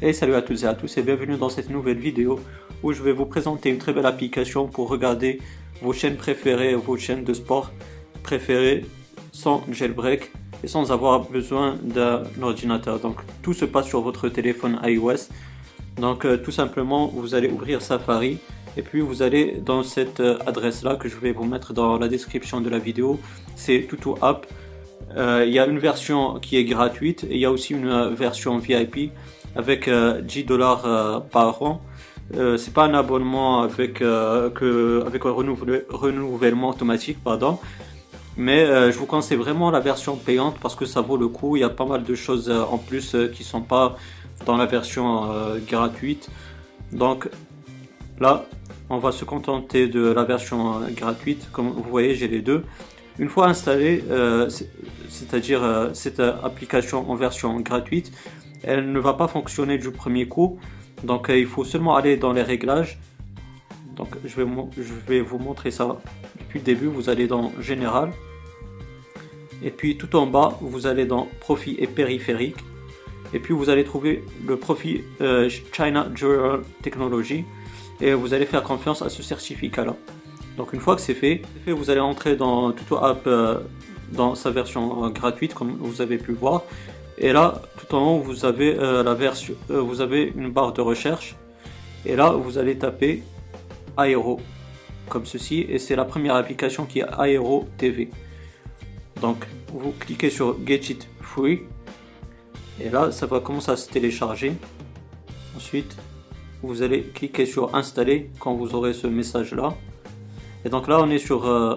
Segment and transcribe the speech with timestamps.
[0.00, 2.38] Et salut à toutes et à tous et bienvenue dans cette nouvelle vidéo
[2.84, 5.40] où je vais vous présenter une très belle application pour regarder
[5.82, 7.72] vos chaînes préférées, vos chaînes de sport
[8.22, 8.86] préférées
[9.32, 10.30] sans jailbreak
[10.62, 13.00] et sans avoir besoin d'un ordinateur.
[13.00, 15.30] Donc tout se passe sur votre téléphone iOS.
[15.96, 18.38] Donc euh, tout simplement vous allez ouvrir Safari
[18.76, 21.98] et puis vous allez dans cette euh, adresse là que je vais vous mettre dans
[21.98, 23.18] la description de la vidéo.
[23.56, 24.46] C'est Tutu App.
[25.16, 28.14] Euh, il y a une version qui est gratuite et il y a aussi une
[28.14, 29.12] version VIP
[29.56, 31.80] avec 10 euh, dollars euh, par an.
[32.34, 37.58] Euh, c'est pas un abonnement avec avec un renouvellement automatique, pardon.
[38.36, 41.56] Mais je vous conseille vraiment la version payante parce que ça vaut le coup.
[41.56, 43.96] Il y a pas mal de choses en plus qui sont pas
[44.46, 45.28] dans la version
[45.66, 46.30] gratuite.
[46.92, 47.28] Donc
[48.20, 48.44] là,
[48.90, 51.48] on va se contenter de la version gratuite.
[51.50, 52.62] Comme vous voyez, j'ai les deux.
[53.18, 54.04] Une fois installé,
[55.08, 58.12] c'est-à-dire cette application en version gratuite,
[58.62, 60.58] elle ne va pas fonctionner du premier coup.
[61.04, 62.98] Donc euh, il faut seulement aller dans les réglages.
[63.96, 64.36] Donc je
[65.08, 65.96] vais, vous montrer ça
[66.38, 66.86] depuis le début.
[66.86, 68.10] Vous allez dans Général.
[69.62, 72.58] Et puis tout en bas, vous allez dans Profit et périphérique.
[73.34, 77.44] Et puis vous allez trouver le profil euh, China Journal Technology.
[78.00, 79.96] Et vous allez faire confiance à ce certificat là.
[80.58, 83.60] Donc une fois que c'est fait, vous allez entrer dans Tuto App euh,
[84.12, 86.64] dans sa version gratuite comme vous avez pu voir.
[87.16, 90.72] Et là, tout en haut, vous avez euh, la version, euh, vous avez une barre
[90.72, 91.36] de recherche.
[92.04, 93.22] Et là, vous allez taper
[93.96, 94.40] Aero
[95.08, 95.64] comme ceci.
[95.68, 98.10] Et c'est la première application qui est Aero TV.
[99.20, 101.60] Donc, vous cliquez sur Get It Free.
[102.80, 104.52] Et là, ça va commencer à se télécharger.
[105.56, 105.96] Ensuite,
[106.62, 109.74] vous allez cliquer sur Installer quand vous aurez ce message là.
[110.68, 111.76] Et donc là, on est sur euh,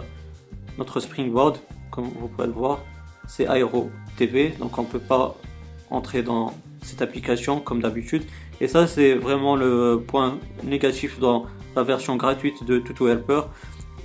[0.78, 1.59] notre Springboard,
[1.92, 2.80] comme vous pouvez le voir
[3.25, 5.38] c'est Aero TV, donc on ne peut pas
[5.92, 8.23] entrer dans cette application comme d'habitude.
[8.59, 11.46] Et ça, c'est vraiment le point négatif dans
[11.78, 13.44] la version gratuite de Tuto Helper,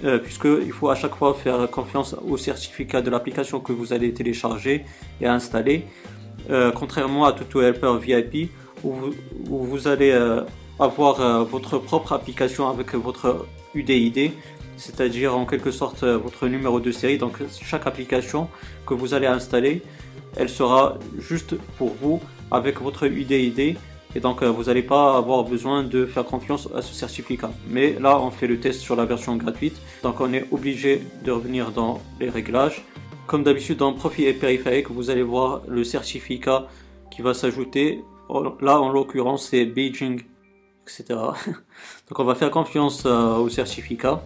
[0.04, 4.14] euh, puisqu'il faut à chaque fois faire confiance au certificat de l'application que vous allez
[4.14, 4.84] télécharger
[5.20, 5.84] et installer.
[6.48, 8.53] Euh, contrairement à Tuto Helper VIP,
[8.84, 8.94] où
[9.47, 10.42] vous, allez euh,
[10.78, 14.30] avoir votre propre application avec votre UDID
[14.76, 17.19] c'est-à-dire en quelque sorte euh, votre numéro de série.
[17.19, 18.48] Donc chaque application
[18.87, 19.82] que vous allez installer,
[20.37, 22.20] elle sera juste pour vous
[22.50, 23.76] avec votre UDID
[24.15, 27.50] et donc euh, vous n'allez pas avoir besoin de faire confiance à ce certificat.
[27.69, 31.32] Mais là on fait le test sur la version gratuite, donc on est obligé de
[31.32, 32.84] revenir dans les réglages.
[33.26, 36.69] Comme d'habitude dans profil et périphérique, vous allez voir le certificat
[37.10, 38.04] qui va s'ajouter.
[38.60, 40.22] Là en l'occurrence c'est Beijing,
[40.84, 41.04] etc.
[42.09, 44.22] donc on va faire confiance euh, au certificat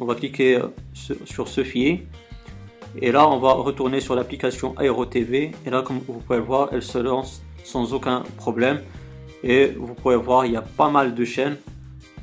[0.00, 0.68] on va cliquer euh,
[1.24, 2.06] sur ce fichier.
[3.00, 6.44] Et là on va retourner sur l'application Aero TV et là comme vous pouvez le
[6.44, 8.80] voir elle se lance sans aucun problème.
[9.44, 11.56] Et vous pouvez voir il y a pas mal de chaînes.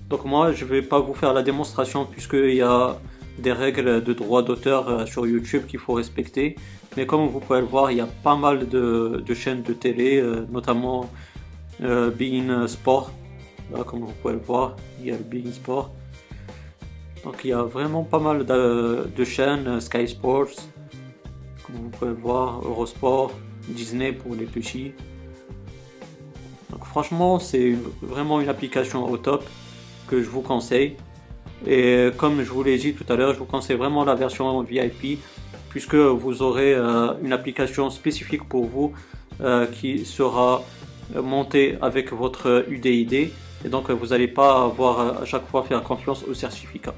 [0.09, 2.97] Donc moi je vais pas vous faire la démonstration puisqu'il y a
[3.39, 6.55] des règles de droit d'auteur euh, sur YouTube qu'il faut respecter.
[6.97, 10.17] Mais comme vous pouvez le voir il y a pas mal de, chaînes de télé
[10.17, 11.09] euh, notamment
[11.81, 13.11] euh, Sport.
[13.71, 15.93] Là comme vous pouvez le voir il y a le Bein Sport
[17.27, 20.55] donc il y a vraiment pas mal de, chaînes, Sky Sports,
[21.61, 23.33] comme vous pouvez voir, Eurosport,
[23.67, 24.93] Disney pour les petits.
[26.69, 29.43] Donc franchement c'est vraiment une application au top
[30.07, 30.95] que je vous conseille.
[31.65, 34.61] Et comme je vous l'ai dit tout à l'heure, je vous conseille vraiment la version
[34.61, 35.19] VIP
[35.67, 38.93] puisque vous aurez euh, une application spécifique pour vous
[39.41, 40.63] euh, qui sera
[41.13, 43.31] montée avec votre UDID
[43.65, 46.93] et donc vous n'allez pas avoir à chaque fois faire confiance au certificat.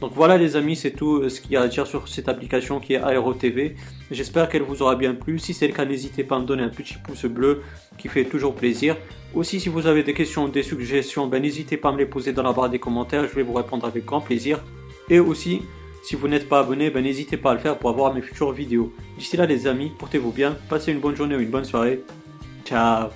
[0.00, 2.28] Donc voilà les amis, c'est tout euh, ce qu'il y a à dire sur cette
[2.28, 3.74] application qui est Aero TV.
[4.10, 5.38] J'espère qu'elle vous aura bien plu.
[5.38, 7.62] Si c'est le cas, n'hésitez pas à me donner un petit pouce bleu
[7.96, 8.96] qui fait toujours plaisir.
[9.34, 12.32] Aussi, si vous avez des questions, des suggestions, ben, n'hésitez pas à me les poser
[12.32, 13.26] dans la barre des commentaires.
[13.28, 14.60] Je vais vous répondre avec grand plaisir.
[15.10, 15.62] Et aussi,
[16.04, 18.52] si vous n'êtes pas abonné, ben, n'hésitez pas à le faire pour avoir mes futures
[18.52, 18.92] vidéos.
[19.18, 22.04] D'ici là les amis, portez-vous bien, passez une bonne journée ou une bonne soirée.
[22.64, 23.08] Ciao